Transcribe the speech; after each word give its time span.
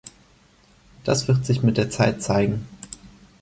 Das 1.03 1.27
wird 1.27 1.45
sich 1.45 1.61
mit 1.61 1.77
der 1.77 1.91
Zeit 1.91 2.23
zeigen. 2.23 2.65